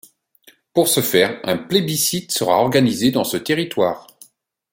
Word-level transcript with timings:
Pour 0.73 0.87
ce 0.87 0.99
faire, 0.99 1.39
un 1.43 1.57
plébiscite 1.59 2.31
sera 2.31 2.53
organisé 2.59 3.11
dans 3.11 3.23
ce 3.23 3.37
territoire. 3.37 4.07